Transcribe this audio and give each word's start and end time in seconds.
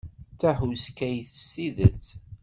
D 0.33 0.35
tahuskayt 0.39 1.31
s 1.41 1.43
tidet. 1.53 2.05